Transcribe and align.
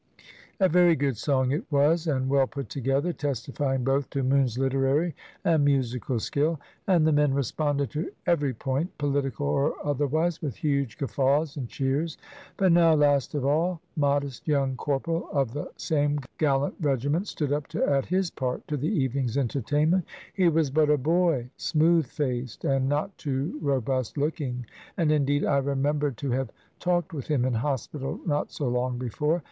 A 0.59 0.67
very 0.67 0.95
good 0.95 1.15
song 1.15 1.51
it 1.51 1.63
was, 1.71 2.07
and 2.07 2.27
well 2.27 2.47
put 2.47 2.69
together, 2.69 3.13
testifying 3.13 3.83
both 3.83 4.09
to 4.09 4.23
Moon's 4.23 4.57
literary 4.57 5.13
and 5.45 5.63
musical 5.63 6.19
skill. 6.19 6.59
And 6.87 7.05
the 7.05 7.11
men 7.11 7.35
responded 7.35 7.91
to 7.91 8.09
every 8.25 8.51
point, 8.55 8.97
political 8.97 9.45
or 9.45 9.75
otherwise, 9.85 10.41
with 10.41 10.55
huge 10.55 10.97
guffaws 10.97 11.55
and 11.55 11.69
cheers. 11.69 12.17
But 12.57 12.71
now, 12.71 12.95
last 12.95 13.35
of 13.35 13.45
all, 13.45 13.79
modest 13.95 14.47
young 14.47 14.75
corporal 14.75 15.29
of 15.31 15.53
the 15.53 15.69
same 15.77 16.17
gallant 16.39 16.73
regiment 16.81 17.27
stood 17.27 17.51
up 17.53 17.67
to 17.67 17.87
add 17.87 18.07
his 18.07 18.31
part 18.31 18.67
to 18.69 18.77
the 18.77 18.87
evening's 18.89 19.37
entertainment. 19.37 20.05
He 20.33 20.49
was 20.49 20.71
but 20.71 20.89
a 20.89 20.97
boy, 20.97 21.51
smooth 21.57 22.07
faced, 22.07 22.63
and 22.65 22.89
not 22.89 23.15
too 23.19 23.59
robust 23.61 24.17
looking, 24.17 24.65
and, 24.97 25.11
indeed, 25.11 25.45
I 25.45 25.61
remem 25.61 25.99
bered 25.99 26.15
to 26.15 26.31
have 26.31 26.49
talked 26.79 27.13
with 27.13 27.27
him 27.27 27.45
in 27.45 27.53
hospital 27.53 28.19
not 28.25 28.51
so 28.51 28.67
long 28.67 28.97
before. 28.97 29.39